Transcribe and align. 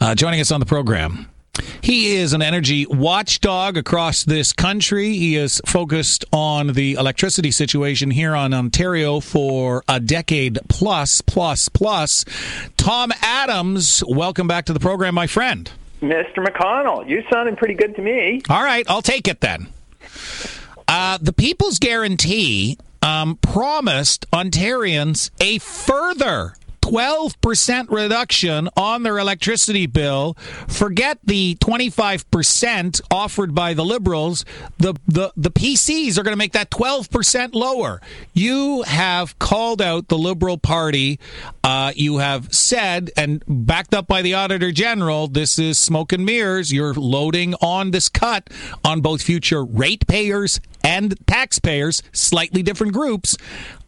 uh, 0.00 0.14
joining 0.14 0.40
us 0.40 0.50
on 0.50 0.60
the 0.60 0.66
program. 0.66 1.28
He 1.82 2.16
is 2.16 2.32
an 2.32 2.42
energy 2.42 2.86
watchdog 2.86 3.76
across 3.76 4.24
this 4.24 4.52
country. 4.52 5.16
He 5.16 5.36
is 5.36 5.60
focused 5.66 6.24
on 6.32 6.68
the 6.68 6.94
electricity 6.94 7.50
situation 7.50 8.10
here 8.10 8.34
on 8.34 8.54
Ontario 8.54 9.20
for 9.20 9.82
a 9.88 10.00
decade 10.00 10.58
plus, 10.68 11.20
plus, 11.20 11.68
plus. 11.68 12.24
Tom 12.76 13.12
Adams, 13.20 14.02
welcome 14.06 14.46
back 14.46 14.66
to 14.66 14.72
the 14.72 14.80
program, 14.80 15.14
my 15.14 15.26
friend. 15.26 15.70
Mr. 16.00 16.38
McConnell, 16.38 17.06
you 17.06 17.22
sounding 17.30 17.56
pretty 17.56 17.74
good 17.74 17.94
to 17.96 18.02
me. 18.02 18.40
All 18.48 18.62
right, 18.62 18.86
I'll 18.88 19.02
take 19.02 19.28
it 19.28 19.40
then. 19.40 19.68
Uh, 20.88 21.18
the 21.20 21.32
People's 21.32 21.78
Guarantee 21.78 22.78
um, 23.02 23.36
promised 23.36 24.30
Ontarians 24.30 25.30
a 25.40 25.58
further 25.58 26.54
12% 26.82 27.90
reduction 27.90 28.68
on 28.76 29.02
their 29.02 29.18
electricity 29.18 29.86
bill. 29.86 30.34
Forget 30.68 31.18
the 31.24 31.56
25% 31.56 33.00
offered 33.10 33.54
by 33.54 33.74
the 33.74 33.84
Liberals. 33.84 34.44
The, 34.78 34.94
the, 35.06 35.32
the 35.36 35.50
PCs 35.50 36.18
are 36.18 36.22
going 36.22 36.32
to 36.32 36.38
make 36.38 36.52
that 36.52 36.70
12% 36.70 37.54
lower. 37.54 38.00
You 38.32 38.82
have 38.82 39.38
called 39.38 39.80
out 39.80 40.08
the 40.08 40.18
Liberal 40.18 40.58
Party. 40.58 41.18
Uh, 41.62 41.92
you 41.94 42.18
have 42.18 42.52
said, 42.52 43.10
and 43.16 43.42
backed 43.46 43.94
up 43.94 44.06
by 44.06 44.22
the 44.22 44.34
Auditor 44.34 44.72
General, 44.72 45.28
this 45.28 45.58
is 45.58 45.78
smoke 45.78 46.12
and 46.12 46.24
mirrors. 46.24 46.72
You're 46.72 46.94
loading 46.94 47.54
on 47.60 47.90
this 47.90 48.08
cut 48.08 48.50
on 48.84 49.00
both 49.00 49.22
future 49.22 49.64
ratepayers 49.64 50.60
and 50.84 51.14
taxpayers, 51.26 52.02
slightly 52.12 52.62
different 52.62 52.92
groups. 52.92 53.36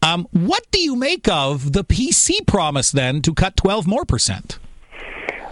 Um, 0.03 0.27
what 0.33 0.65
do 0.71 0.81
you 0.81 0.97
make 0.97 1.29
of 1.29 1.73
the 1.73 1.85
PC 1.85 2.47
promise 2.47 2.91
then 2.91 3.23
to 3.23 3.35
cut 3.35 3.57
12 3.57 3.87
more 3.87 4.05
percent? 4.05 4.59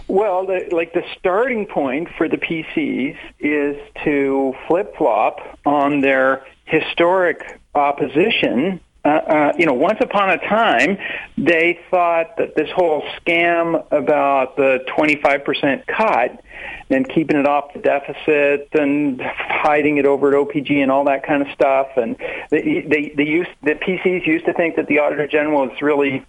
Well, 0.07 0.45
the, 0.45 0.67
like 0.71 0.93
the 0.93 1.03
starting 1.17 1.65
point 1.65 2.09
for 2.17 2.27
the 2.27 2.37
PCs 2.37 3.17
is 3.39 3.77
to 4.03 4.53
flip 4.67 4.95
flop 4.97 5.59
on 5.65 6.01
their 6.01 6.45
historic 6.65 7.59
opposition 7.75 8.81
uh, 9.03 9.07
uh, 9.07 9.53
you 9.57 9.65
know, 9.65 9.73
once 9.73 9.97
upon 9.99 10.29
a 10.29 10.37
time, 10.37 10.97
they 11.37 11.79
thought 11.89 12.37
that 12.37 12.55
this 12.55 12.69
whole 12.75 13.03
scam 13.17 13.83
about 13.91 14.55
the 14.57 14.85
25% 14.95 15.87
cut 15.87 16.43
and 16.91 17.09
keeping 17.09 17.37
it 17.37 17.47
off 17.47 17.73
the 17.73 17.79
deficit 17.79 18.69
and 18.73 19.19
hiding 19.21 19.97
it 19.97 20.05
over 20.05 20.29
at 20.29 20.35
OPG 20.35 20.83
and 20.83 20.91
all 20.91 21.05
that 21.05 21.25
kind 21.25 21.41
of 21.41 21.47
stuff, 21.53 21.87
and 21.95 22.15
they, 22.51 22.85
they, 22.87 23.13
they 23.15 23.25
used 23.25 23.49
the 23.63 23.71
PCs 23.71 24.27
used 24.27 24.45
to 24.45 24.53
think 24.53 24.75
that 24.75 24.87
the 24.87 24.99
Auditor 24.99 25.27
General 25.27 25.67
was 25.67 25.81
really 25.81 26.23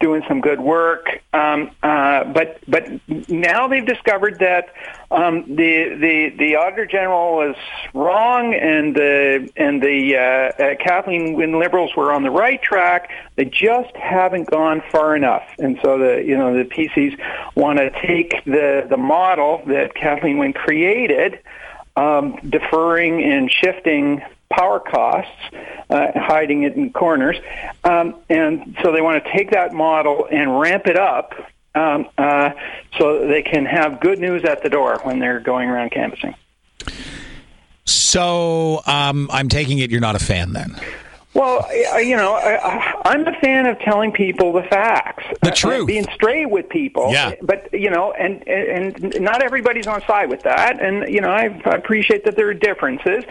doing 0.00 0.22
some 0.28 0.40
good 0.40 0.60
work. 0.60 1.06
Um, 1.32 1.70
uh, 1.82 2.24
but 2.24 2.58
but 2.68 2.86
now 3.28 3.68
they've 3.68 3.86
discovered 3.86 4.38
that 4.40 4.72
um, 5.10 5.44
the 5.46 5.94
the 5.94 6.34
the 6.36 6.56
auditor 6.56 6.86
general 6.86 7.36
was 7.36 7.56
wrong, 7.94 8.54
and 8.54 8.94
the 8.94 9.48
and 9.56 9.82
the 9.82 10.16
uh, 10.16 10.62
uh, 10.62 10.74
Kathleen 10.76 11.34
Wynne 11.34 11.58
Liberals 11.58 11.94
were 11.96 12.12
on 12.12 12.22
the 12.22 12.30
right 12.30 12.60
track. 12.60 13.10
They 13.36 13.44
just 13.46 13.94
haven't 13.96 14.50
gone 14.50 14.82
far 14.90 15.16
enough, 15.16 15.44
and 15.58 15.78
so 15.82 15.98
the 15.98 16.22
you 16.24 16.36
know 16.36 16.56
the 16.56 16.64
PCs 16.64 17.18
want 17.54 17.78
to 17.78 17.90
take 18.06 18.44
the 18.44 18.86
the 18.88 18.96
model 18.98 19.62
that 19.66 19.94
Kathleen 19.94 20.38
Wynne 20.38 20.52
created. 20.52 21.40
Um, 21.96 22.40
deferring 22.50 23.22
and 23.22 23.48
shifting 23.48 24.20
power 24.56 24.80
costs, 24.80 25.30
uh, 25.90 26.06
hiding 26.14 26.62
it 26.62 26.76
in 26.76 26.92
corners. 26.92 27.36
Um, 27.84 28.16
and 28.28 28.76
so 28.82 28.92
they 28.92 29.00
want 29.00 29.24
to 29.24 29.32
take 29.32 29.50
that 29.50 29.72
model 29.72 30.28
and 30.30 30.58
ramp 30.58 30.86
it 30.86 30.96
up 30.96 31.34
um, 31.74 32.08
uh, 32.16 32.50
so 32.98 33.26
they 33.26 33.42
can 33.42 33.64
have 33.66 34.00
good 34.00 34.18
news 34.18 34.44
at 34.44 34.62
the 34.62 34.68
door 34.68 35.00
when 35.02 35.18
they're 35.18 35.40
going 35.40 35.68
around 35.68 35.90
canvassing. 35.90 36.34
So 37.84 38.82
um, 38.86 39.28
I'm 39.32 39.48
taking 39.48 39.78
it 39.78 39.90
you're 39.90 40.00
not 40.00 40.14
a 40.16 40.24
fan 40.24 40.52
then. 40.52 40.76
Well, 41.34 41.68
you 42.00 42.16
know, 42.16 42.34
I, 42.34 43.12
am 43.12 43.26
a 43.26 43.32
fan 43.40 43.66
of 43.66 43.80
telling 43.80 44.12
people 44.12 44.52
the 44.52 44.62
facts, 44.62 45.24
the 45.42 45.50
truth, 45.50 45.88
being 45.88 46.06
straight 46.14 46.48
with 46.48 46.68
people. 46.68 47.10
Yeah. 47.10 47.34
But 47.42 47.70
you 47.72 47.90
know, 47.90 48.12
and 48.12 48.46
and 48.46 49.20
not 49.20 49.42
everybody's 49.42 49.88
on 49.88 50.00
side 50.02 50.30
with 50.30 50.42
that, 50.42 50.80
and 50.80 51.12
you 51.12 51.20
know, 51.20 51.30
I 51.30 51.46
appreciate 51.64 52.24
that 52.26 52.36
there 52.36 52.48
are 52.48 52.54
differences. 52.54 53.24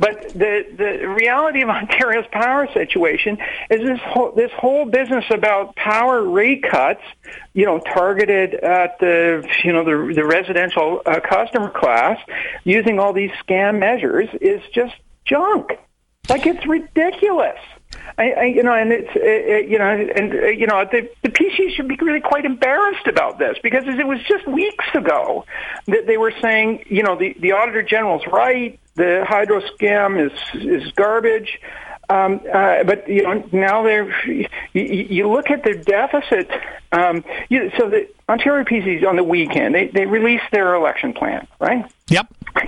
But 0.00 0.30
the 0.30 0.66
the 0.76 1.08
reality 1.08 1.62
of 1.62 1.68
Ontario's 1.70 2.26
power 2.32 2.66
situation 2.72 3.38
is 3.70 3.80
this 3.82 4.00
whole 4.00 4.32
this 4.32 4.50
whole 4.52 4.84
business 4.84 5.24
about 5.30 5.76
power 5.76 6.24
rate 6.24 6.64
cuts, 6.68 7.02
you 7.52 7.66
know, 7.66 7.78
targeted 7.78 8.54
at 8.54 8.98
the 8.98 9.48
you 9.62 9.72
know 9.72 9.84
the 9.84 10.12
the 10.12 10.24
residential 10.24 11.02
uh, 11.06 11.20
customer 11.20 11.70
class, 11.70 12.18
using 12.64 12.98
all 12.98 13.12
these 13.12 13.30
scam 13.46 13.78
measures 13.78 14.28
is 14.40 14.60
just 14.72 14.94
junk. 15.24 15.70
Like 16.28 16.46
it's 16.46 16.66
ridiculous. 16.66 17.58
I, 18.16 18.30
I, 18.30 18.44
you 18.44 18.62
know, 18.62 18.74
and 18.74 18.92
it's, 18.92 19.10
it, 19.14 19.22
it, 19.22 19.68
you 19.68 19.78
know, 19.78 19.90
and 19.90 20.32
uh, 20.32 20.46
you 20.46 20.66
know, 20.66 20.84
the, 20.84 21.10
the 21.22 21.30
PC 21.30 21.74
should 21.74 21.88
be 21.88 21.96
really 21.96 22.20
quite 22.20 22.44
embarrassed 22.44 23.06
about 23.06 23.38
this 23.38 23.56
because 23.62 23.84
it 23.86 24.06
was 24.06 24.20
just 24.28 24.46
weeks 24.46 24.86
ago 24.94 25.44
that 25.86 26.06
they 26.06 26.16
were 26.16 26.32
saying, 26.40 26.84
you 26.86 27.02
know, 27.02 27.16
the 27.16 27.34
the 27.40 27.52
auditor 27.52 27.82
general's 27.82 28.26
right, 28.32 28.78
the 28.94 29.24
hydro 29.26 29.60
scam 29.60 30.24
is 30.24 30.32
is 30.54 30.92
garbage. 30.92 31.60
Um, 32.08 32.40
uh, 32.52 32.84
but 32.84 33.08
you 33.08 33.22
know 33.22 33.48
now 33.50 33.82
they're 33.82 34.12
you, 34.26 34.46
you 34.74 35.28
look 35.28 35.50
at 35.50 35.64
their 35.64 35.74
deficit. 35.74 36.50
Um, 36.92 37.24
you, 37.48 37.72
so 37.78 37.88
the 37.88 38.08
Ontario 38.28 38.64
PCs 38.64 39.06
on 39.06 39.16
the 39.16 39.24
weekend 39.24 39.74
they 39.74 39.88
they 39.88 40.04
released 40.04 40.44
their 40.52 40.74
election 40.74 41.14
plan, 41.14 41.46
right? 41.58 41.90
Yep. 42.08 42.26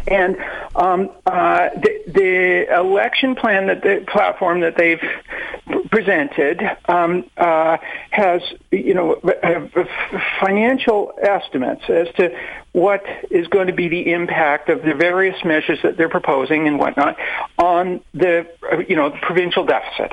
And 0.08 0.36
um, 0.74 1.10
uh, 1.26 1.70
the, 1.74 2.02
the 2.06 2.74
election 2.74 3.34
plan 3.34 3.66
that 3.66 3.82
the 3.82 4.04
platform 4.06 4.60
that 4.60 4.76
they've 4.76 5.00
presented 5.90 6.60
um, 6.88 7.30
uh, 7.36 7.76
has, 8.10 8.42
you 8.70 8.94
know, 8.94 9.20
financial 10.40 11.12
estimates 11.22 11.82
as 11.88 12.08
to 12.16 12.36
what 12.72 13.04
is 13.30 13.46
going 13.48 13.68
to 13.68 13.72
be 13.72 13.88
the 13.88 14.12
impact 14.12 14.68
of 14.68 14.82
the 14.82 14.94
various 14.94 15.42
measures 15.44 15.78
that 15.82 15.96
they're 15.96 16.08
proposing 16.08 16.66
and 16.66 16.78
whatnot 16.78 17.16
on 17.58 18.00
the, 18.12 18.46
you 18.88 18.96
know, 18.96 19.10
provincial 19.22 19.64
deficit. 19.64 20.12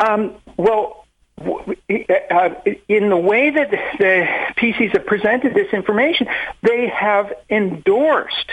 Um, 0.00 0.36
well, 0.56 1.06
uh, 1.90 2.50
in 2.88 3.08
the 3.08 3.16
way 3.16 3.50
that 3.50 3.70
the 3.70 4.26
PCs 4.56 4.92
have 4.92 5.06
presented 5.06 5.54
this 5.54 5.72
information, 5.72 6.28
they 6.62 6.88
have 6.88 7.32
endorsed 7.48 8.50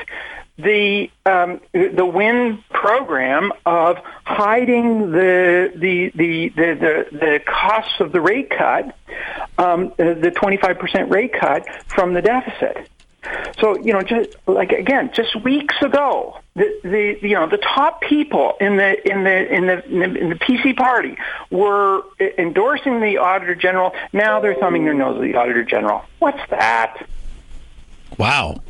the 0.57 1.11
um, 1.25 1.61
the 1.71 2.05
Wynne 2.05 2.63
program 2.71 3.51
of 3.65 3.97
hiding 4.25 5.11
the 5.11 5.71
the 5.75 6.11
the 6.15 6.49
the, 6.49 6.73
the, 6.73 7.17
the 7.17 7.41
costs 7.45 7.99
of 7.99 8.11
the 8.11 8.21
rate 8.21 8.49
cut, 8.49 8.95
um, 9.59 9.93
the 9.97 10.33
25% 10.35 11.11
rate 11.11 11.33
cut 11.33 11.67
from 11.87 12.13
the 12.13 12.21
deficit. 12.23 12.89
So 13.59 13.77
you 13.79 13.93
know, 13.93 14.01
just 14.01 14.35
like 14.45 14.71
again, 14.71 15.11
just 15.13 15.35
weeks 15.43 15.75
ago, 15.81 16.39
the, 16.55 16.79
the 16.83 17.17
you 17.21 17.35
know 17.35 17.47
the 17.47 17.57
top 17.57 18.01
people 18.01 18.55
in 18.59 18.77
the 18.77 19.09
in 19.09 19.23
the 19.23 19.53
in 19.53 19.67
the 19.67 19.85
in 19.85 19.99
the, 19.99 20.19
in 20.19 20.29
the 20.29 20.35
PC 20.35 20.75
party 20.75 21.17
were 21.49 22.03
endorsing 22.37 23.01
the 23.01 23.17
auditor 23.17 23.55
general. 23.55 23.93
Now 24.13 24.39
they're 24.39 24.55
thumbing 24.55 24.85
their 24.85 24.93
nose 24.93 25.15
at 25.15 25.21
the 25.21 25.35
auditor 25.35 25.63
general. 25.63 26.03
What's 26.19 26.41
that? 26.49 27.07
Wow. 28.17 28.61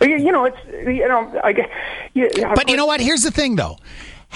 Uh, 0.00 0.04
you 0.04 0.32
know, 0.32 0.44
it's 0.44 0.58
you 0.72 1.08
know, 1.08 1.40
I 1.42 1.52
guess. 1.52 1.70
Yeah, 2.14 2.54
but 2.54 2.68
you 2.68 2.76
know 2.76 2.86
what? 2.86 3.00
Here's 3.00 3.22
the 3.22 3.30
thing, 3.30 3.56
though 3.56 3.78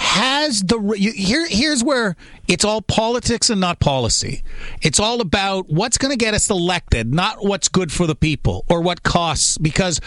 has 0.01 0.61
the 0.61 0.79
you, 0.97 1.11
here 1.11 1.47
here's 1.47 1.83
where 1.83 2.15
it's 2.47 2.65
all 2.65 2.81
politics 2.81 3.51
and 3.51 3.61
not 3.61 3.79
policy. 3.79 4.43
It's 4.81 4.99
all 4.99 5.21
about 5.21 5.69
what's 5.69 5.99
going 5.99 6.09
to 6.09 6.17
get 6.17 6.33
us 6.33 6.49
elected, 6.49 7.13
not 7.13 7.45
what's 7.45 7.69
good 7.69 7.91
for 7.91 8.07
the 8.07 8.15
people 8.15 8.65
or 8.67 8.81
what 8.81 9.03
costs 9.03 9.59
because 9.59 10.01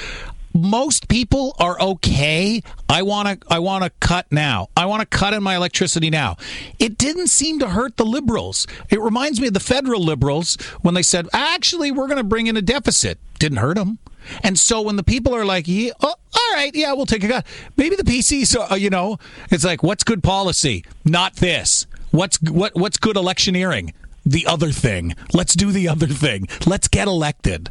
most 0.54 1.08
people 1.08 1.54
are 1.58 1.78
okay. 1.80 2.62
I 2.88 3.02
want 3.02 3.40
to 3.40 3.46
I 3.52 3.58
want 3.58 3.84
to 3.84 3.90
cut 4.00 4.30
now. 4.30 4.68
I 4.76 4.86
want 4.86 5.00
to 5.00 5.06
cut 5.06 5.34
in 5.34 5.42
my 5.42 5.56
electricity 5.56 6.10
now. 6.10 6.36
It 6.78 6.96
didn't 6.96 7.26
seem 7.26 7.58
to 7.58 7.68
hurt 7.68 7.96
the 7.96 8.04
liberals. 8.04 8.66
It 8.88 9.00
reminds 9.00 9.40
me 9.40 9.48
of 9.48 9.54
the 9.54 9.60
federal 9.60 10.02
liberals 10.02 10.54
when 10.82 10.94
they 10.94 11.02
said, 11.02 11.28
"Actually, 11.32 11.90
we're 11.90 12.06
going 12.06 12.18
to 12.18 12.24
bring 12.24 12.46
in 12.46 12.56
a 12.56 12.62
deficit." 12.62 13.18
Didn't 13.38 13.58
hurt 13.58 13.76
them. 13.76 13.98
And 14.42 14.58
so 14.58 14.80
when 14.80 14.96
the 14.96 15.02
people 15.02 15.34
are 15.34 15.44
like, 15.44 15.68
yeah, 15.68 15.90
oh, 16.00 16.14
all 16.34 16.54
right, 16.54 16.74
yeah, 16.74 16.92
we'll 16.94 17.04
take 17.04 17.24
a 17.24 17.28
cut. 17.28 17.46
Maybe 17.76 17.96
the 17.96 18.04
PCs, 18.04 18.56
uh, 18.70 18.74
you 18.74 18.88
know, 18.88 19.18
it's 19.50 19.64
like, 19.64 19.82
what's 19.82 20.02
good 20.02 20.22
policy? 20.22 20.84
Not 21.04 21.36
this. 21.36 21.86
What's 22.10 22.40
what? 22.40 22.74
What's 22.74 22.96
good 22.96 23.16
electioneering? 23.16 23.92
The 24.24 24.46
other 24.46 24.70
thing. 24.70 25.14
Let's 25.32 25.54
do 25.54 25.72
the 25.72 25.88
other 25.88 26.06
thing. 26.06 26.48
Let's 26.64 26.88
get 26.88 27.08
elected. 27.08 27.70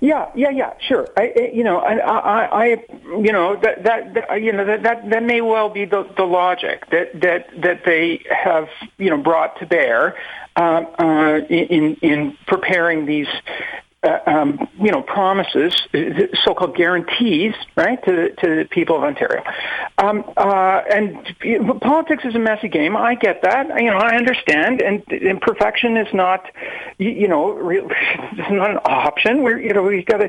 Yeah, 0.00 0.30
yeah, 0.34 0.50
yeah, 0.50 0.74
sure. 0.80 1.08
I, 1.16 1.50
you 1.52 1.64
know, 1.64 1.78
I, 1.78 1.94
I, 1.96 2.64
I, 2.64 2.66
you 3.04 3.32
know, 3.32 3.56
that, 3.56 3.84
that, 3.84 4.14
that 4.14 4.42
you 4.42 4.52
know, 4.52 4.64
that, 4.64 4.82
that, 4.84 5.10
that 5.10 5.22
may 5.22 5.40
well 5.40 5.68
be 5.68 5.84
the, 5.84 6.08
the 6.16 6.24
logic 6.24 6.88
that, 6.90 7.20
that, 7.20 7.48
that 7.60 7.84
they 7.84 8.22
have, 8.30 8.68
you 8.96 9.10
know, 9.10 9.18
brought 9.18 9.58
to 9.60 9.66
bear 9.66 10.16
uh, 10.56 10.84
uh, 10.98 11.40
in, 11.48 11.96
in 11.96 12.36
preparing 12.46 13.06
these 13.06 13.28
uh, 14.04 14.18
um, 14.26 14.68
you 14.80 14.92
know, 14.92 15.02
promises, 15.02 15.74
so-called 16.44 16.76
guarantees, 16.76 17.52
right, 17.76 18.00
to 18.04 18.30
to 18.36 18.56
the 18.56 18.68
people 18.70 18.96
of 18.96 19.02
Ontario. 19.02 19.42
Um, 19.98 20.22
uh, 20.36 20.82
and 20.94 21.34
you 21.42 21.60
know, 21.60 21.74
politics 21.74 22.24
is 22.24 22.36
a 22.36 22.38
messy 22.38 22.68
game. 22.68 22.96
I 22.96 23.16
get 23.16 23.42
that. 23.42 23.66
You 23.80 23.90
know, 23.90 23.96
I 23.96 24.14
understand. 24.16 24.80
And, 24.82 25.02
and 25.10 25.40
perfection 25.40 25.96
is 25.96 26.06
not, 26.14 26.48
you, 26.98 27.10
you 27.10 27.26
know, 27.26 27.50
real, 27.50 27.88
it's 27.90 28.50
not 28.50 28.70
an 28.70 28.78
option. 28.84 29.42
We're, 29.42 29.58
you 29.58 29.72
know, 29.72 29.82
we've 29.82 30.06
got 30.06 30.18
to 30.18 30.28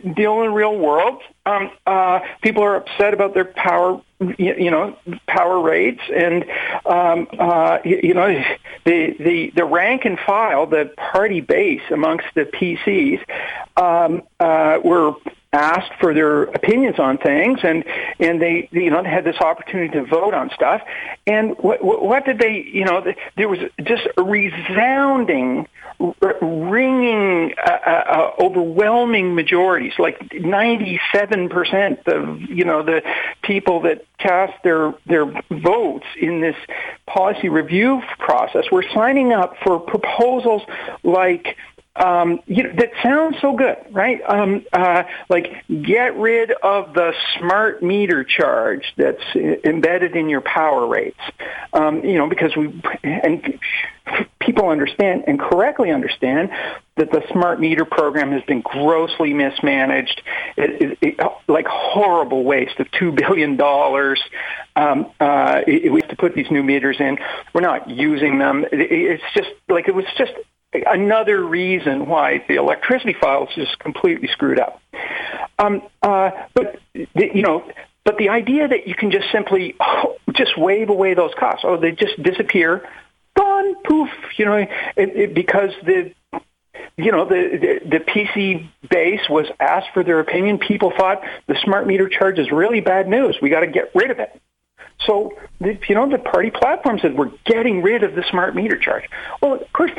deal 0.00 0.40
in 0.40 0.46
the 0.46 0.50
real 0.50 0.76
world. 0.76 1.22
Um, 1.46 1.70
uh, 1.86 2.18
people 2.42 2.64
are 2.64 2.76
upset 2.76 3.14
about 3.14 3.34
their 3.34 3.44
power 3.44 4.02
you 4.38 4.70
know 4.70 4.96
power 5.26 5.60
rates 5.60 6.00
and 6.14 6.44
um, 6.86 7.26
uh, 7.38 7.78
you 7.84 8.14
know 8.14 8.42
the 8.84 9.16
the 9.18 9.50
the 9.54 9.64
rank 9.64 10.04
and 10.04 10.18
file 10.18 10.66
the 10.66 10.92
party 10.96 11.40
base 11.40 11.82
amongst 11.90 12.26
the 12.34 12.44
PCs 12.44 13.20
um, 13.76 14.22
uh, 14.40 14.78
were 14.84 15.14
asked 15.54 15.92
for 16.00 16.12
their 16.12 16.42
opinions 16.42 16.98
on 16.98 17.16
things 17.16 17.60
and 17.62 17.84
and 18.18 18.42
they 18.42 18.68
you 18.72 18.90
know 18.90 19.02
had 19.04 19.24
this 19.24 19.36
opportunity 19.36 19.88
to 19.90 20.04
vote 20.04 20.34
on 20.34 20.50
stuff. 20.50 20.82
And 21.26 21.56
what 21.58 21.82
what 21.82 22.24
did 22.24 22.38
they 22.38 22.68
you 22.72 22.84
know 22.84 23.04
there 23.36 23.48
was 23.48 23.60
just 23.82 24.06
a 24.16 24.22
resounding 24.22 25.66
ringing 26.42 27.54
uh, 27.56 27.70
uh, 27.70 27.90
uh, 27.90 28.30
overwhelming 28.42 29.34
majorities 29.34 29.92
like 29.98 30.18
97% 30.30 32.06
of 32.08 32.40
you 32.42 32.64
know 32.64 32.82
the 32.82 33.00
people 33.42 33.82
that 33.82 34.04
cast 34.18 34.52
their 34.64 34.92
their 35.06 35.24
votes 35.50 36.06
in 36.20 36.40
this 36.40 36.56
policy 37.06 37.48
review 37.48 38.02
process 38.18 38.64
were 38.72 38.84
signing 38.92 39.32
up 39.32 39.54
for 39.62 39.78
proposals 39.78 40.62
like 41.04 41.56
um, 41.96 42.40
you 42.46 42.64
know, 42.64 42.72
that 42.76 42.90
sounds 43.02 43.36
so 43.40 43.54
good, 43.56 43.76
right? 43.92 44.20
Um, 44.26 44.64
uh, 44.72 45.04
like 45.28 45.64
get 45.68 46.16
rid 46.16 46.50
of 46.50 46.92
the 46.92 47.14
smart 47.38 47.82
meter 47.82 48.24
charge 48.24 48.92
that's 48.96 49.22
embedded 49.36 50.16
in 50.16 50.28
your 50.28 50.40
power 50.40 50.86
rates. 50.86 51.20
Um, 51.72 52.04
you 52.04 52.14
know, 52.14 52.28
because 52.28 52.56
we 52.56 52.82
and 53.04 53.60
people 54.40 54.68
understand 54.68 55.24
and 55.26 55.38
correctly 55.38 55.90
understand 55.90 56.50
that 56.96 57.10
the 57.10 57.22
smart 57.32 57.60
meter 57.60 57.84
program 57.84 58.32
has 58.32 58.42
been 58.42 58.60
grossly 58.60 59.32
mismanaged, 59.32 60.22
it, 60.56 60.82
it, 60.82 60.98
it, 61.00 61.32
like 61.48 61.66
horrible 61.66 62.44
waste 62.44 62.78
of 62.80 62.90
two 62.90 63.12
billion 63.12 63.56
dollars. 63.56 64.20
Um, 64.76 65.10
uh, 65.20 65.62
we 65.66 66.00
have 66.00 66.10
to 66.10 66.16
put 66.16 66.34
these 66.34 66.50
new 66.50 66.62
meters 66.62 66.96
in. 66.98 67.18
We're 67.52 67.60
not 67.60 67.88
using 67.88 68.38
them. 68.38 68.64
it's 68.72 69.22
just 69.34 69.50
like 69.68 69.86
it 69.88 69.94
was 69.94 70.06
just 70.18 70.32
another 70.74 71.42
reason 71.42 72.06
why 72.06 72.44
the 72.48 72.56
electricity 72.56 73.14
file 73.20 73.44
is 73.44 73.54
just 73.54 73.78
completely 73.78 74.28
screwed 74.28 74.58
up. 74.58 74.80
Um, 75.58 75.82
uh, 76.02 76.30
but 76.54 76.80
the, 76.92 77.30
you 77.34 77.42
know, 77.42 77.64
but 78.04 78.18
the 78.18 78.28
idea 78.30 78.68
that 78.68 78.86
you 78.86 78.94
can 78.94 79.10
just 79.10 79.30
simply 79.32 79.76
just 80.32 80.58
wave 80.58 80.90
away 80.90 81.14
those 81.14 81.32
costs, 81.38 81.62
oh, 81.64 81.76
they 81.76 81.92
just 81.92 82.20
disappear, 82.22 82.88
gone, 83.36 83.74
poof, 83.84 84.10
you 84.36 84.44
know, 84.44 84.56
it, 84.56 84.68
it, 84.96 85.34
because 85.34 85.70
the 85.84 86.12
you 86.96 87.10
know 87.10 87.24
the, 87.24 87.80
the 87.82 87.98
the 87.98 88.04
PC 88.04 88.68
base 88.88 89.28
was 89.28 89.46
asked 89.58 89.88
for 89.94 90.04
their 90.04 90.20
opinion. 90.20 90.58
People 90.58 90.92
thought 90.96 91.22
the 91.46 91.56
smart 91.64 91.86
meter 91.86 92.08
charge 92.08 92.38
is 92.38 92.50
really 92.50 92.80
bad 92.80 93.08
news. 93.08 93.36
We 93.40 93.50
got 93.50 93.60
to 93.60 93.66
get 93.66 93.90
rid 93.94 94.10
of 94.10 94.18
it. 94.18 94.40
So, 95.06 95.32
you 95.60 95.94
know, 95.94 96.08
the 96.08 96.18
party 96.18 96.50
platform 96.50 96.98
said 97.00 97.16
we're 97.16 97.32
getting 97.44 97.82
rid 97.82 98.04
of 98.04 98.14
the 98.14 98.24
smart 98.30 98.54
meter 98.54 98.78
charge. 98.78 99.04
Well, 99.42 99.54
of 99.54 99.72
course, 99.72 99.90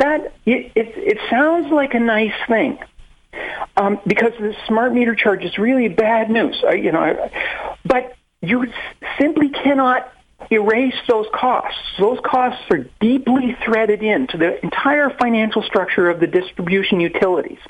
that 0.00 0.32
it, 0.46 0.72
it, 0.74 0.92
it 0.96 1.18
sounds 1.30 1.70
like 1.70 1.94
a 1.94 2.00
nice 2.00 2.34
thing. 2.48 2.78
Um, 3.76 4.00
because 4.06 4.32
the 4.40 4.56
smart 4.66 4.92
meter 4.92 5.14
charge 5.14 5.44
is 5.44 5.56
really 5.56 5.88
bad 5.88 6.30
news, 6.30 6.62
I, 6.66 6.72
you 6.74 6.90
know. 6.90 7.30
But 7.84 8.16
you 8.40 8.66
simply 9.18 9.50
cannot 9.50 10.12
erase 10.50 10.96
those 11.06 11.26
costs. 11.32 11.78
Those 11.98 12.18
costs 12.24 12.62
are 12.70 12.86
deeply 13.00 13.56
threaded 13.64 14.02
into 14.02 14.36
the 14.36 14.62
entire 14.64 15.10
financial 15.10 15.62
structure 15.62 16.10
of 16.10 16.18
the 16.18 16.26
distribution 16.26 16.98
utilities. 16.98 17.60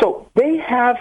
So 0.00 0.28
they 0.34 0.56
have 0.56 0.96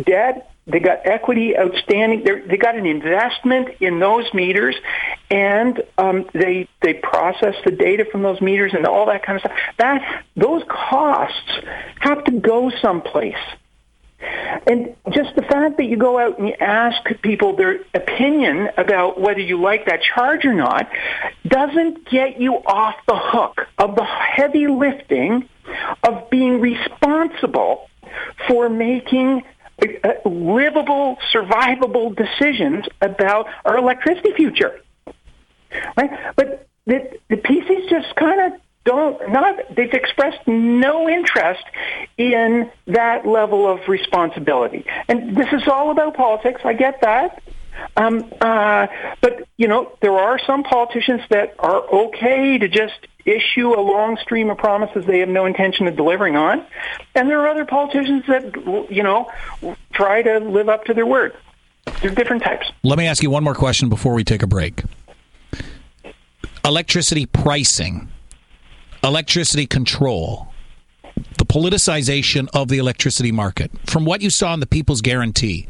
debt 0.00 0.52
they 0.66 0.78
got 0.78 1.06
equity 1.06 1.58
outstanding. 1.58 2.24
They 2.24 2.56
got 2.56 2.76
an 2.76 2.86
investment 2.86 3.68
in 3.80 3.98
those 3.98 4.32
meters, 4.32 4.76
and 5.32 5.82
um, 5.96 6.28
they 6.34 6.68
they 6.82 6.92
process 6.92 7.54
the 7.64 7.70
data 7.70 8.04
from 8.04 8.22
those 8.22 8.40
meters 8.42 8.74
and 8.74 8.86
all 8.86 9.06
that 9.06 9.24
kind 9.24 9.36
of 9.36 9.40
stuff. 9.40 9.58
That 9.78 10.24
those 10.36 10.62
costs 10.68 11.52
have 12.00 12.22
to 12.24 12.32
go 12.32 12.70
someplace. 12.82 13.34
And 14.66 14.94
just 15.10 15.34
the 15.34 15.42
fact 15.42 15.78
that 15.78 15.86
you 15.86 15.96
go 15.96 16.18
out 16.18 16.38
and 16.38 16.46
you 16.46 16.54
ask 16.60 17.02
people 17.22 17.56
their 17.56 17.80
opinion 17.92 18.68
about 18.76 19.18
whether 19.18 19.40
you 19.40 19.60
like 19.60 19.86
that 19.86 20.00
charge 20.02 20.44
or 20.44 20.52
not 20.52 20.88
doesn't 21.48 22.08
get 22.08 22.40
you 22.40 22.54
off 22.54 22.94
the 23.08 23.16
hook 23.18 23.66
of 23.78 23.96
the 23.96 24.04
heavy 24.04 24.68
lifting 24.68 25.48
of 26.04 26.30
being 26.30 26.60
responsible 26.60 27.88
for 28.46 28.68
making 28.68 29.42
uh, 29.82 30.12
livable, 30.24 31.16
survivable 31.34 32.14
decisions 32.14 32.84
about 33.00 33.48
our 33.64 33.78
electricity 33.78 34.32
future. 34.34 34.80
Right? 35.96 36.10
But 36.36 36.66
the, 36.86 37.18
the 37.28 37.36
PCs 37.36 37.88
just 37.88 38.14
kind 38.16 38.52
of 38.52 38.60
don't 38.84 39.30
not 39.30 39.76
they've 39.76 39.92
expressed 39.92 40.46
no 40.46 41.08
interest 41.08 41.62
in 42.18 42.70
that 42.86 43.26
level 43.26 43.68
of 43.68 43.86
responsibility. 43.88 44.84
And 45.08 45.36
this 45.36 45.52
is 45.52 45.68
all 45.68 45.90
about 45.90 46.14
politics. 46.14 46.62
I 46.64 46.72
get 46.72 47.00
that. 47.02 47.42
Um, 47.96 48.32
uh, 48.40 48.86
but 49.20 49.46
you 49.56 49.68
know, 49.68 49.96
there 50.00 50.12
are 50.12 50.38
some 50.38 50.62
politicians 50.62 51.22
that 51.30 51.54
are 51.58 51.82
okay 51.88 52.58
to 52.58 52.68
just 52.68 52.94
issue 53.24 53.68
a 53.68 53.80
long 53.80 54.16
stream 54.16 54.50
of 54.50 54.58
promises 54.58 55.06
they 55.06 55.20
have 55.20 55.28
no 55.28 55.46
intention 55.46 55.86
of 55.86 55.96
delivering 55.96 56.36
on, 56.36 56.64
and 57.14 57.28
there 57.28 57.40
are 57.40 57.48
other 57.48 57.64
politicians 57.64 58.24
that 58.26 58.88
you 58.90 59.02
know 59.02 59.30
try 59.92 60.22
to 60.22 60.38
live 60.38 60.68
up 60.68 60.84
to 60.86 60.94
their 60.94 61.06
word. 61.06 61.36
There's 62.00 62.14
different 62.14 62.42
types. 62.42 62.70
Let 62.82 62.98
me 62.98 63.06
ask 63.06 63.22
you 63.22 63.30
one 63.30 63.44
more 63.44 63.54
question 63.54 63.88
before 63.88 64.14
we 64.14 64.24
take 64.24 64.42
a 64.42 64.46
break. 64.46 64.82
Electricity 66.64 67.26
pricing, 67.26 68.08
electricity 69.02 69.66
control, 69.66 70.46
the 71.38 71.44
politicization 71.44 72.48
of 72.54 72.68
the 72.68 72.78
electricity 72.78 73.32
market. 73.32 73.70
From 73.86 74.04
what 74.04 74.22
you 74.22 74.30
saw 74.30 74.54
in 74.54 74.60
the 74.60 74.66
People's 74.66 75.00
Guarantee, 75.00 75.66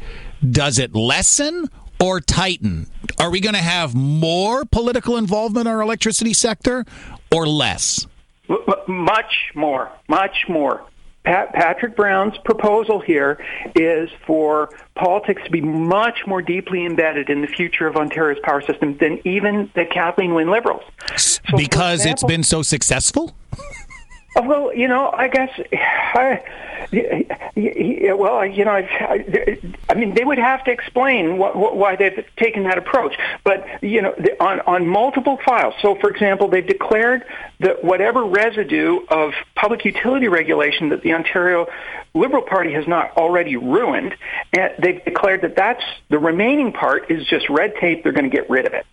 does 0.47 0.77
it 0.77 0.93
lessen 0.93 1.67
or 1.99 2.19
tighten? 2.21 2.85
Are 3.19 3.31
we 3.31 3.39
going 3.39 3.55
to 3.55 3.61
have 3.61 3.95
more 3.95 4.65
political 4.65 5.17
involvement 5.17 5.67
in 5.67 5.73
our 5.73 5.81
electricity 5.81 6.33
sector 6.33 6.85
or 7.33 7.47
less? 7.47 8.05
Much 8.87 9.51
more, 9.55 9.91
much 10.07 10.45
more. 10.47 10.85
Pat, 11.23 11.53
Patrick 11.53 11.95
Brown's 11.95 12.37
proposal 12.39 12.99
here 12.99 13.43
is 13.75 14.09
for 14.25 14.69
politics 14.95 15.41
to 15.45 15.51
be 15.51 15.61
much 15.61 16.27
more 16.27 16.41
deeply 16.41 16.85
embedded 16.85 17.29
in 17.29 17.41
the 17.41 17.47
future 17.47 17.87
of 17.87 17.95
Ontario's 17.95 18.39
power 18.43 18.61
system 18.61 18.97
than 18.97 19.19
even 19.25 19.71
the 19.73 19.85
Kathleen 19.85 20.33
Wynne 20.33 20.49
Liberals. 20.51 20.83
So 21.15 21.41
because 21.55 22.01
example, 22.01 22.11
it's 22.11 22.23
been 22.23 22.43
so 22.43 22.61
successful? 22.61 23.35
Well, 24.35 24.73
you 24.73 24.87
know, 24.87 25.11
I 25.11 25.27
guess, 25.27 25.49
I, 25.73 26.43
well, 26.93 28.45
you 28.45 28.65
know, 28.65 28.71
I, 28.71 29.59
I 29.89 29.93
mean, 29.95 30.13
they 30.13 30.23
would 30.23 30.37
have 30.37 30.63
to 30.65 30.71
explain 30.71 31.37
what, 31.37 31.55
why 31.75 31.95
they've 31.95 32.25
taken 32.37 32.63
that 32.63 32.77
approach. 32.77 33.17
But 33.43 33.83
you 33.83 34.01
know, 34.01 34.13
on 34.39 34.59
on 34.61 34.87
multiple 34.87 35.39
files. 35.43 35.73
So, 35.81 35.95
for 35.95 36.09
example, 36.09 36.47
they've 36.47 36.65
declared 36.65 37.25
that 37.59 37.83
whatever 37.83 38.25
residue 38.25 38.99
of 39.09 39.33
public 39.55 39.85
utility 39.85 40.27
regulation 40.27 40.89
that 40.89 41.01
the 41.01 41.13
Ontario 41.13 41.67
Liberal 42.13 42.43
Party 42.43 42.73
has 42.73 42.87
not 42.87 43.17
already 43.17 43.55
ruined, 43.57 44.15
and 44.51 44.73
they've 44.77 45.03
declared 45.03 45.41
that 45.41 45.55
that's 45.55 45.83
the 46.09 46.19
remaining 46.19 46.73
part 46.73 47.09
is 47.09 47.25
just 47.25 47.49
red 47.49 47.75
tape. 47.77 48.03
They're 48.03 48.11
going 48.11 48.29
to 48.29 48.35
get 48.35 48.49
rid 48.49 48.67
of 48.67 48.73
it. 48.73 48.85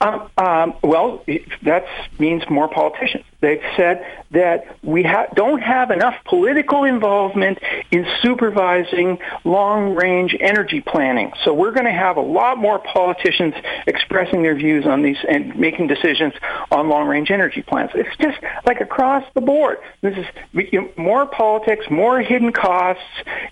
Um, 0.00 0.30
um, 0.36 0.74
well, 0.82 1.24
that 1.62 1.86
means 2.18 2.42
more 2.50 2.68
politicians. 2.68 3.24
They've 3.40 3.62
said 3.76 4.04
that 4.32 4.76
we 4.82 5.02
ha- 5.02 5.26
don't 5.34 5.62
have 5.62 5.90
enough 5.90 6.14
political 6.24 6.84
involvement 6.84 7.58
in 7.90 8.06
supervising 8.20 9.18
long-range 9.44 10.36
energy 10.38 10.80
planning. 10.80 11.32
So 11.44 11.54
we're 11.54 11.72
going 11.72 11.86
to 11.86 11.92
have 11.92 12.16
a 12.16 12.22
lot 12.22 12.58
more 12.58 12.78
politicians 12.78 13.54
expressing 13.86 14.42
their 14.42 14.54
views 14.54 14.86
on 14.86 15.02
these 15.02 15.18
and 15.28 15.56
making 15.56 15.86
decisions 15.86 16.34
on 16.70 16.88
long-range 16.88 17.30
energy 17.30 17.62
plans. 17.62 17.90
It's 17.94 18.16
just 18.18 18.38
like 18.66 18.80
across 18.80 19.24
the 19.34 19.40
board. 19.40 19.78
This 20.02 20.16
is 20.16 20.26
you 20.72 20.82
know, 20.82 20.90
more 20.96 21.26
politics, 21.26 21.86
more 21.90 22.20
hidden 22.20 22.52
costs. 22.52 23.02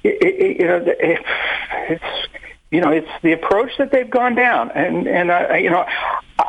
It, 0.03 0.23
it, 0.23 0.61
you 0.61 0.67
know, 0.67 0.85
it, 0.87 1.25
it's 1.89 2.24
you 2.71 2.81
know, 2.81 2.91
it's 2.91 3.09
the 3.23 3.33
approach 3.33 3.71
that 3.79 3.93
they've 3.93 4.11
gone 4.11 4.35
down, 4.35 4.71
and 4.73 5.07
and 5.07 5.31
uh, 5.31 5.55
you 5.55 5.71
know, 5.71 5.87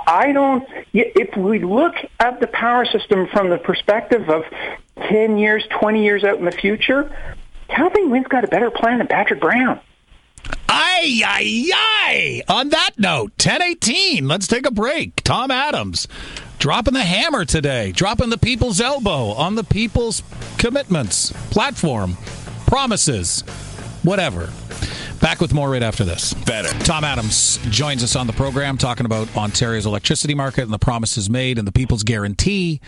I 0.07 0.31
don't. 0.31 0.67
If 0.93 1.37
we 1.37 1.59
look 1.59 1.93
at 2.19 2.39
the 2.39 2.47
power 2.47 2.85
system 2.85 3.27
from 3.27 3.49
the 3.49 3.57
perspective 3.57 4.29
of 4.29 4.43
10 5.09 5.37
years, 5.37 5.63
20 5.79 6.03
years 6.03 6.23
out 6.23 6.39
in 6.39 6.45
the 6.45 6.51
future, 6.51 7.15
Kathleen 7.67 8.09
Wynne's 8.09 8.27
got 8.27 8.43
a 8.43 8.47
better 8.47 8.71
plan 8.71 8.99
than 8.99 9.07
Patrick 9.07 9.39
Brown. 9.39 9.79
Ay, 10.67 11.21
ay, 11.25 11.71
ay. 11.73 12.41
On 12.47 12.69
that 12.69 12.91
note, 12.97 13.31
1018, 13.43 14.27
let's 14.27 14.47
take 14.47 14.65
a 14.65 14.71
break. 14.71 15.23
Tom 15.23 15.51
Adams 15.51 16.07
dropping 16.59 16.93
the 16.93 17.03
hammer 17.03 17.45
today, 17.45 17.91
dropping 17.91 18.29
the 18.29 18.37
people's 18.37 18.81
elbow 18.81 19.29
on 19.31 19.55
the 19.55 19.63
people's 19.63 20.23
commitments, 20.57 21.31
platform, 21.51 22.17
promises, 22.65 23.41
whatever. 24.03 24.49
Back 25.25 25.41
with 25.41 25.55
more 25.55 25.71
right 25.71 25.81
after 25.81 26.03
this. 26.03 26.35
Better. 26.35 26.69
Tom 26.83 27.03
Adams 27.03 27.57
joins 27.71 28.03
us 28.03 28.15
on 28.15 28.27
the 28.27 28.33
program 28.33 28.77
talking 28.77 29.07
about 29.07 29.35
Ontario's 29.35 29.87
electricity 29.87 30.35
market 30.35 30.65
and 30.65 30.71
the 30.71 30.77
promises 30.77 31.31
made 31.31 31.57
and 31.57 31.67
the 31.67 31.71
people's 31.71 32.03
guarantee. 32.03 32.79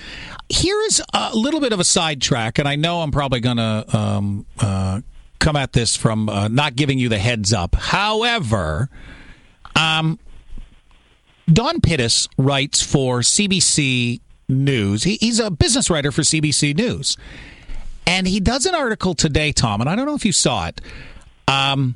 Here 0.47 0.79
is 0.83 1.01
a 1.15 1.35
little 1.35 1.59
bit 1.59 1.73
of 1.73 1.79
a 1.79 1.83
sidetrack, 1.83 2.59
and 2.59 2.67
I 2.67 2.75
know 2.75 3.01
I'm 3.01 3.09
probably 3.09 3.39
going 3.39 3.57
to 3.57 3.85
um, 3.91 4.45
uh, 4.59 5.01
come 5.39 5.55
at 5.55 5.73
this 5.73 5.95
from 5.95 6.29
uh, 6.29 6.47
not 6.47 6.75
giving 6.75 6.99
you 6.99 7.09
the 7.09 7.17
heads 7.17 7.53
up. 7.53 7.73
However, 7.73 8.91
um, 9.75 10.19
Don 11.51 11.81
Pittis 11.81 12.29
writes 12.37 12.83
for 12.83 13.21
CBC 13.21 14.21
News. 14.47 15.01
He, 15.01 15.15
he's 15.15 15.39
a 15.39 15.49
business 15.49 15.89
writer 15.89 16.11
for 16.11 16.21
CBC 16.21 16.75
News. 16.77 17.17
And 18.05 18.27
he 18.27 18.39
does 18.39 18.67
an 18.67 18.75
article 18.75 19.15
today, 19.15 19.51
Tom, 19.51 19.81
and 19.81 19.89
I 19.89 19.95
don't 19.95 20.05
know 20.05 20.13
if 20.13 20.23
you 20.23 20.31
saw 20.31 20.67
it. 20.67 20.81
Um, 21.47 21.95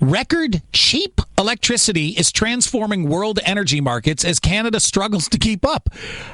record 0.00 0.62
cheap 0.72 1.20
electricity 1.38 2.08
is 2.08 2.32
transforming 2.32 3.08
world 3.08 3.38
energy 3.44 3.80
markets 3.80 4.24
as 4.24 4.40
Canada 4.40 4.80
struggles 4.80 5.28
to 5.28 5.38
keep 5.38 5.64
up. 5.64 5.90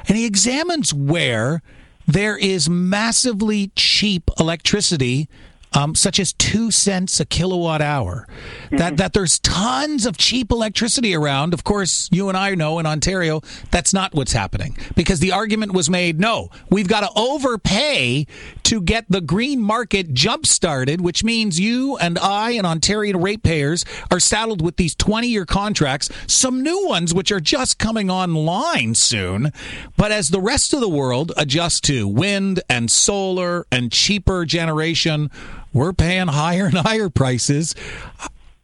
And 0.07 0.17
he 0.17 0.25
examines 0.25 0.93
where 0.93 1.61
there 2.07 2.37
is 2.37 2.69
massively 2.69 3.71
cheap 3.75 4.29
electricity 4.39 5.27
um, 5.73 5.95
such 5.95 6.19
as 6.19 6.33
two 6.33 6.71
cents 6.71 7.19
a 7.19 7.25
kilowatt 7.25 7.81
hour. 7.81 8.27
Mm-hmm. 8.27 8.77
That 8.77 8.97
that 8.97 9.13
there's 9.13 9.39
tons 9.39 10.05
of 10.05 10.17
cheap 10.17 10.51
electricity 10.51 11.15
around. 11.15 11.53
Of 11.53 11.63
course, 11.63 12.09
you 12.11 12.29
and 12.29 12.37
I 12.37 12.55
know 12.55 12.79
in 12.79 12.85
Ontario 12.85 13.41
that's 13.71 13.93
not 13.93 14.13
what's 14.13 14.33
happening 14.33 14.77
because 14.95 15.19
the 15.19 15.31
argument 15.31 15.73
was 15.73 15.89
made. 15.89 16.19
No, 16.19 16.49
we've 16.69 16.87
got 16.87 17.01
to 17.01 17.09
overpay 17.19 18.25
to 18.63 18.81
get 18.81 19.05
the 19.09 19.21
green 19.21 19.61
market 19.61 20.13
jump 20.13 20.45
started, 20.45 21.01
which 21.01 21.23
means 21.23 21.59
you 21.59 21.97
and 21.97 22.17
I 22.19 22.51
and 22.51 22.65
Ontario 22.65 23.17
ratepayers 23.17 23.85
are 24.11 24.19
saddled 24.19 24.61
with 24.61 24.77
these 24.77 24.95
20 24.95 25.27
year 25.27 25.45
contracts, 25.45 26.09
some 26.27 26.63
new 26.63 26.87
ones 26.87 27.13
which 27.13 27.31
are 27.31 27.39
just 27.39 27.79
coming 27.79 28.09
online 28.09 28.95
soon. 28.95 29.51
But 29.95 30.11
as 30.11 30.29
the 30.29 30.41
rest 30.41 30.73
of 30.73 30.79
the 30.79 30.89
world 30.89 31.31
adjusts 31.37 31.81
to 31.81 32.07
wind 32.07 32.61
and 32.69 32.91
solar 32.91 33.65
and 33.71 33.91
cheaper 33.91 34.45
generation 34.45 35.29
we're 35.77 35.93
paying 35.93 36.27
higher 36.27 36.65
and 36.65 36.75
higher 36.75 37.09
prices. 37.09 37.75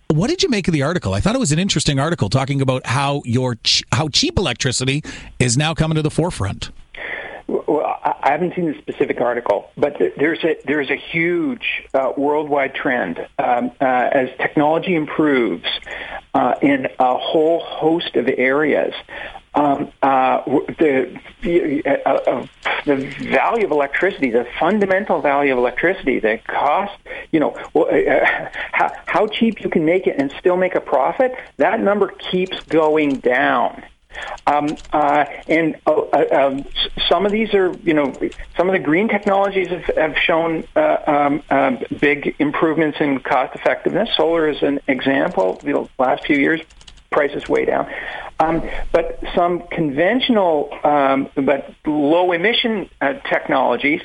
What 0.08 0.30
did 0.30 0.44
you 0.44 0.50
make 0.50 0.68
of 0.68 0.74
the 0.74 0.82
article? 0.82 1.14
I 1.14 1.20
thought 1.20 1.36
it 1.36 1.40
was 1.40 1.52
an 1.52 1.60
interesting 1.60 2.00
article 2.00 2.30
talking 2.30 2.62
about 2.62 2.86
how 2.86 3.22
your 3.24 3.56
ch- 3.56 3.84
how 3.92 4.10
cheap 4.10 4.38
electricity 4.38 5.04
is 5.40 5.58
now 5.58 5.74
coming 5.74 5.96
to 5.96 6.02
the 6.02 6.12
forefront. 6.12 6.72
Well, 7.48 8.00
I 8.04 8.32
haven't 8.32 8.56
seen 8.56 8.72
the 8.72 8.78
specific 8.80 9.22
article, 9.22 9.70
but 9.78 9.98
there's 10.18 10.44
a 10.44 10.58
there's 10.66 10.90
a 10.90 10.96
huge 10.96 11.84
uh, 11.94 12.14
worldwide 12.18 12.74
trend 12.74 13.20
um, 13.38 13.72
uh, 13.80 13.86
as 13.86 14.30
technology 14.38 14.96
improves 14.96 15.66
uh, 16.34 16.56
in 16.62 16.88
a 17.00 17.18
whole 17.18 17.60
host 17.60 18.16
of 18.16 18.28
areas 18.28 18.94
um, 19.56 19.92
uh, 20.02 20.42
the 20.80 21.20
uh, 21.86 22.10
uh, 22.10 22.48
the 22.86 22.96
value 22.96 23.66
of 23.66 23.72
electricity, 23.72 24.30
the 24.30 24.48
fundamental 24.60 25.22
value 25.22 25.54
of 25.54 25.60
electricity, 25.60 26.20
the 26.20 26.40
cost, 26.48 26.94
you 27.32 27.40
know, 27.40 27.52
uh, 27.76 27.82
uh, 27.82 28.50
how, 29.06 29.28
cheap 29.28 29.62
you 29.62 29.70
can 29.70 29.86
make 29.86 30.08
it 30.08 30.20
and 30.20 30.34
still 30.40 30.58
make 30.58 30.76
a 30.76 30.82
profit, 30.82 31.36
that 31.58 31.80
number 31.80 32.08
keeps 32.08 32.60
going 32.64 33.20
down. 33.20 33.84
Um, 34.46 34.76
uh, 34.92 35.26
and 35.48 35.76
uh, 35.88 36.02
uh, 36.02 36.26
um, 36.32 36.66
some 37.10 37.26
of 37.26 37.32
these 37.32 37.54
are, 37.54 37.74
you 37.84 37.94
know, 37.94 38.14
some 38.56 38.70
of 38.70 38.74
the 38.74 38.80
green 38.80 39.08
technologies 39.08 39.70
have, 39.70 39.86
have 39.98 40.18
shown 40.18 40.66
uh, 40.76 41.40
um 41.50 41.80
big 42.00 42.36
improvements 42.38 43.00
in 43.00 43.20
cost 43.20 43.56
effectiveness. 43.56 44.10
Solar 44.16 44.48
is 44.50 44.62
an 44.62 44.82
example. 44.88 45.60
The 45.64 45.90
last 45.98 46.26
few 46.26 46.38
years, 46.38 46.62
prices 47.14 47.48
way 47.48 47.66
down. 47.66 47.90
Um, 48.40 48.68
but 48.92 49.20
some 49.36 49.64
conventional 49.72 50.78
um, 50.84 51.30
but 51.36 51.74
low 51.86 52.32
emission 52.34 52.90
uh, 53.00 53.14
technologies, 53.30 54.02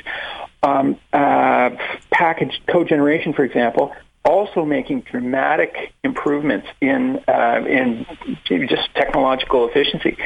um, 0.63 0.97
uh, 1.13 1.71
packaged 2.11 2.61
cogeneration, 2.69 3.33
for 3.33 3.45
example, 3.45 3.93
also 4.25 4.65
making 4.65 5.01
dramatic 5.01 5.93
improvements 6.05 6.67
in 6.81 7.19
uh, 7.27 7.65
in 7.67 8.07
just 8.69 8.95
technological 8.95 9.69
efficiency. 9.69 10.17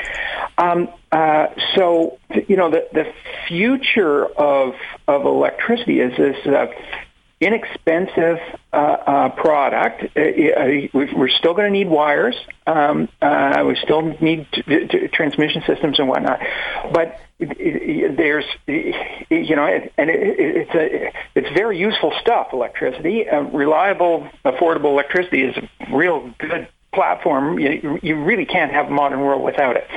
Um, 0.59 0.89
uh, 1.13 1.47
so 1.77 2.19
you 2.49 2.57
know 2.57 2.71
the 2.71 2.89
the 2.93 3.13
future 3.47 4.27
of 4.27 4.75
of 5.07 5.25
electricity 5.25 6.01
is 6.01 6.17
this 6.17 6.37
uh, 6.47 6.67
inexpensive 7.43 8.39
uh, 8.73 8.77
uh, 8.77 9.29
product. 9.31 10.17
Uh, 10.17 10.21
uh 10.21 10.89
we're 10.95 11.29
still 11.29 11.55
going 11.55 11.67
to 11.67 11.79
need 11.79 11.89
wires. 11.89 12.37
Um, 12.67 13.09
uh, 13.21 13.65
we 13.67 13.77
still 13.77 14.03
need 14.21 14.47
t- 14.53 14.63
t- 14.63 15.09
transmission 15.09 15.63
systems 15.67 15.99
and 15.99 16.09
whatnot. 16.09 16.39
But 16.93 17.19
there's, 17.39 18.45
you 18.69 19.57
know, 19.57 19.67
and 19.99 20.11
it, 20.11 20.39
it's 20.39 20.75
a, 20.75 21.13
it's 21.35 21.49
very 21.51 21.79
useful 21.79 22.13
stuff. 22.21 22.53
Electricity, 22.53 23.29
uh, 23.29 23.41
reliable, 23.41 24.29
affordable 24.45 24.93
electricity 24.93 25.43
is 25.43 25.57
a 25.57 25.97
real 25.97 26.33
good 26.39 26.69
platform. 26.95 27.59
You, 27.59 27.99
you 28.03 28.23
really 28.23 28.47
can't 28.47 28.71
have 28.71 28.87
a 28.87 28.91
modern 28.91 29.21
world 29.21 29.43
without 29.43 29.77
it. 29.77 29.89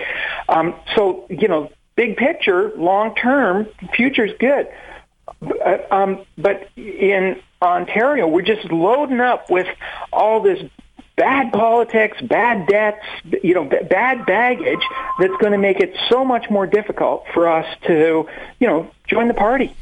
Um, 0.50 0.74
so, 0.96 1.28
you 1.30 1.48
know, 1.48 1.70
big 1.96 2.18
picture, 2.18 2.72
long 2.76 3.14
term, 3.14 3.68
future's 3.94 4.32
good. 4.40 4.68
Uh, 5.42 5.78
um, 5.92 6.26
but 6.38 6.70
in 6.76 7.42
Ontario, 7.62 8.28
we're 8.28 8.42
just 8.42 8.72
loading 8.72 9.20
up 9.20 9.50
with 9.50 9.68
all 10.12 10.42
this 10.42 10.64
bad 11.16 11.52
politics, 11.54 12.22
bad 12.22 12.68
debts, 12.68 13.06
you 13.44 13.54
know, 13.54 13.64
b- 13.66 13.78
bad 13.90 14.26
baggage 14.26 14.82
that's 15.20 15.36
going 15.38 15.54
to 15.54 15.58
make 15.58 15.80
it 15.80 15.96
so 16.10 16.26
much 16.26 16.50
more 16.50 16.68
difficult 16.68 17.26
for 17.34 17.48
us 17.48 17.66
to, 17.88 18.28
you 18.60 18.68
know, 18.68 18.90
join 19.08 19.28
the 19.28 19.34
party. 19.34 19.74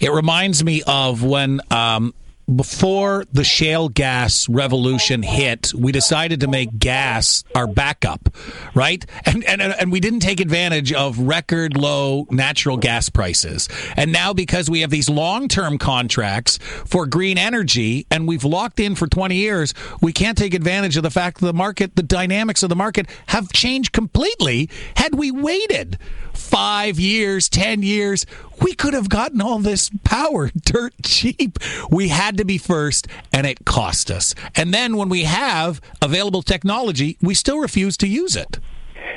It 0.00 0.12
reminds 0.12 0.62
me 0.62 0.82
of 0.86 1.22
when 1.22 1.60
um, 1.70 2.14
before 2.54 3.24
the 3.32 3.42
shale 3.42 3.88
gas 3.88 4.48
revolution 4.48 5.22
hit, 5.22 5.72
we 5.74 5.90
decided 5.90 6.40
to 6.40 6.48
make 6.48 6.78
gas 6.78 7.42
our 7.54 7.66
backup, 7.66 8.28
right? 8.74 9.04
And 9.24 9.42
and 9.44 9.60
and 9.60 9.90
we 9.90 10.00
didn't 10.00 10.20
take 10.20 10.40
advantage 10.40 10.92
of 10.92 11.18
record 11.18 11.76
low 11.76 12.26
natural 12.30 12.76
gas 12.76 13.08
prices. 13.08 13.68
And 13.96 14.12
now 14.12 14.32
because 14.32 14.70
we 14.70 14.80
have 14.82 14.90
these 14.90 15.08
long-term 15.08 15.78
contracts 15.78 16.58
for 16.84 17.06
green 17.06 17.38
energy 17.38 18.06
and 18.10 18.28
we've 18.28 18.44
locked 18.44 18.78
in 18.78 18.94
for 18.94 19.06
20 19.06 19.34
years, 19.34 19.74
we 20.00 20.12
can't 20.12 20.38
take 20.38 20.54
advantage 20.54 20.96
of 20.96 21.02
the 21.02 21.10
fact 21.10 21.40
that 21.40 21.46
the 21.46 21.52
market, 21.52 21.96
the 21.96 22.02
dynamics 22.02 22.62
of 22.62 22.68
the 22.68 22.76
market 22.76 23.06
have 23.26 23.52
changed 23.52 23.92
completely 23.92 24.70
had 24.96 25.14
we 25.14 25.30
waited 25.30 25.98
five 26.36 26.98
years, 27.00 27.48
10 27.48 27.82
years, 27.82 28.26
we 28.62 28.74
could 28.74 28.94
have 28.94 29.08
gotten 29.08 29.40
all 29.40 29.58
this 29.58 29.90
power 30.04 30.50
dirt 30.56 30.94
cheap. 31.02 31.58
We 31.90 32.08
had 32.08 32.36
to 32.38 32.44
be 32.44 32.58
first, 32.58 33.08
and 33.32 33.46
it 33.46 33.64
cost 33.64 34.10
us. 34.10 34.34
And 34.54 34.72
then 34.72 34.96
when 34.96 35.08
we 35.08 35.24
have 35.24 35.80
available 36.00 36.42
technology, 36.42 37.16
we 37.20 37.34
still 37.34 37.58
refuse 37.58 37.96
to 37.98 38.06
use 38.06 38.36
it. 38.36 38.58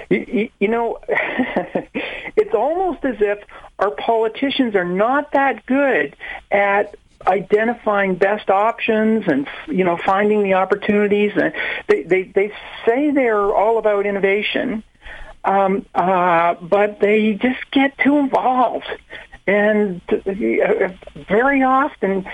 You, 0.09 0.49
you 0.59 0.67
know, 0.67 0.99
it's 1.07 2.53
almost 2.53 3.05
as 3.05 3.17
if 3.19 3.39
our 3.77 3.91
politicians 3.91 4.75
are 4.75 4.85
not 4.85 5.31
that 5.33 5.65
good 5.65 6.15
at 6.51 6.95
identifying 7.27 8.15
best 8.15 8.49
options 8.49 9.25
and 9.27 9.47
you 9.67 9.83
know 9.83 9.97
finding 9.97 10.41
the 10.41 10.53
opportunities 10.53 11.33
and 11.35 11.53
they 11.87 12.03
they 12.03 12.23
they 12.23 12.51
say 12.85 13.11
they're 13.11 13.53
all 13.53 13.77
about 13.77 14.05
innovation 14.05 14.81
um, 15.43 15.85
uh, 15.95 16.55
but 16.55 16.99
they 16.99 17.33
just 17.33 17.59
get 17.71 17.97
too 17.97 18.17
involved, 18.17 18.87
and 19.47 20.01
uh, 20.11 20.89
very 21.27 21.63
often 21.63 22.25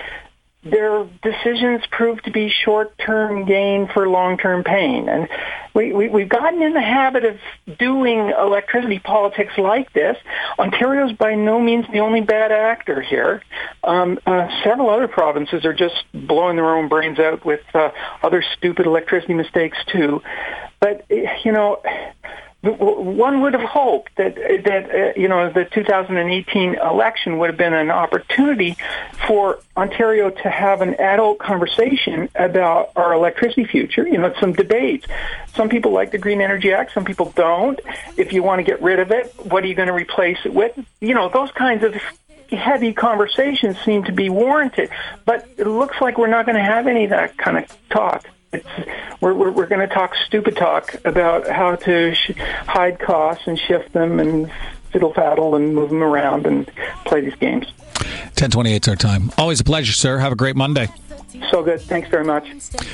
their 0.70 1.06
decisions 1.22 1.82
prove 1.90 2.20
to 2.22 2.30
be 2.32 2.48
short-term 2.48 3.44
gain 3.44 3.86
for 3.86 4.08
long-term 4.08 4.64
pain. 4.64 5.08
And 5.08 5.28
we, 5.74 5.92
we, 5.92 6.08
we've 6.08 6.28
gotten 6.28 6.60
in 6.60 6.72
the 6.72 6.80
habit 6.80 7.24
of 7.24 7.38
doing 7.78 8.30
electricity 8.30 8.98
politics 8.98 9.52
like 9.58 9.92
this. 9.92 10.16
Ontario's 10.58 11.12
by 11.12 11.36
no 11.36 11.60
means 11.60 11.86
the 11.92 12.00
only 12.00 12.20
bad 12.20 12.50
actor 12.50 13.00
here. 13.00 13.42
Um, 13.84 14.18
uh, 14.26 14.48
several 14.64 14.90
other 14.90 15.06
provinces 15.06 15.64
are 15.64 15.74
just 15.74 16.04
blowing 16.12 16.56
their 16.56 16.74
own 16.76 16.88
brains 16.88 17.20
out 17.20 17.44
with 17.44 17.62
uh, 17.72 17.90
other 18.22 18.42
stupid 18.56 18.86
electricity 18.86 19.34
mistakes 19.34 19.78
too. 19.86 20.20
But, 20.80 21.04
you 21.08 21.52
know, 21.52 21.80
one 22.72 23.40
would 23.42 23.54
have 23.54 23.62
hoped 23.62 24.16
that 24.16 24.34
that 24.34 24.90
uh, 24.90 25.20
you 25.20 25.28
know 25.28 25.50
the 25.50 25.64
2018 25.64 26.74
election 26.74 27.38
would 27.38 27.50
have 27.50 27.56
been 27.56 27.74
an 27.74 27.90
opportunity 27.90 28.76
for 29.26 29.58
Ontario 29.76 30.30
to 30.30 30.50
have 30.50 30.80
an 30.80 30.94
adult 30.94 31.38
conversation 31.38 32.28
about 32.34 32.92
our 32.96 33.12
electricity 33.12 33.64
future. 33.64 34.06
You 34.06 34.18
know, 34.18 34.32
some 34.40 34.52
debates. 34.52 35.06
Some 35.54 35.68
people 35.68 35.92
like 35.92 36.10
the 36.10 36.18
Green 36.18 36.40
Energy 36.40 36.72
Act, 36.72 36.92
some 36.92 37.04
people 37.04 37.32
don't. 37.34 37.80
If 38.16 38.32
you 38.32 38.42
want 38.42 38.60
to 38.60 38.62
get 38.62 38.82
rid 38.82 38.98
of 39.00 39.10
it, 39.10 39.34
what 39.44 39.64
are 39.64 39.66
you 39.66 39.74
going 39.74 39.88
to 39.88 39.94
replace 39.94 40.38
it 40.44 40.52
with? 40.52 40.78
You 41.00 41.14
know, 41.14 41.28
those 41.28 41.50
kinds 41.52 41.82
of 41.82 41.94
heavy 42.50 42.92
conversations 42.92 43.76
seem 43.84 44.04
to 44.04 44.12
be 44.12 44.28
warranted. 44.28 44.90
But 45.24 45.48
it 45.56 45.66
looks 45.66 46.00
like 46.00 46.18
we're 46.18 46.26
not 46.26 46.46
going 46.46 46.56
to 46.56 46.64
have 46.64 46.86
any 46.86 47.04
of 47.04 47.10
that 47.10 47.36
kind 47.36 47.58
of 47.58 47.88
talk. 47.90 48.28
It's, 48.56 48.88
we're 49.20 49.34
we're, 49.34 49.50
we're 49.50 49.66
going 49.66 49.86
to 49.86 49.94
talk 49.94 50.14
stupid 50.26 50.56
talk 50.56 50.94
about 51.04 51.48
how 51.48 51.76
to 51.76 52.14
sh- 52.14 52.32
hide 52.66 52.98
costs 52.98 53.46
and 53.46 53.58
shift 53.58 53.92
them 53.92 54.20
and 54.20 54.50
fiddle 54.92 55.12
faddle 55.12 55.56
and 55.56 55.74
move 55.74 55.90
them 55.90 56.02
around 56.02 56.46
and 56.46 56.70
play 57.04 57.20
these 57.20 57.34
games. 57.36 57.66
1028 58.36 58.84
is 58.84 58.88
our 58.88 58.96
time. 58.96 59.30
Always 59.38 59.60
a 59.60 59.64
pleasure, 59.64 59.92
sir. 59.92 60.18
Have 60.18 60.32
a 60.32 60.36
great 60.36 60.56
Monday. 60.56 60.88
So 61.50 61.62
good. 61.62 61.80
Thanks 61.82 62.08
very 62.08 62.24
much. 62.24 62.48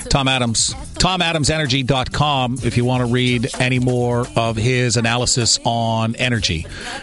Tom 0.08 0.28
Adams. 0.28 0.74
TomAdamsEnergy.com 0.94 2.58
if 2.64 2.76
you 2.76 2.84
want 2.84 3.06
to 3.06 3.12
read 3.12 3.48
any 3.58 3.78
more 3.78 4.26
of 4.36 4.56
his 4.56 4.96
analysis 4.96 5.58
on 5.64 6.16
energy. 6.16 6.66